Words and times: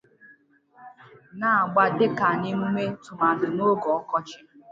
a 0.79 0.83
na-agba 1.39 1.83
dịka 1.97 2.27
n’emume 2.41 2.83
tụmadụ 3.03 3.47
n’oge 3.55 3.87
ọkọchi 3.99 4.37